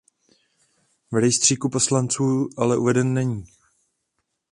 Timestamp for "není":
3.13-3.43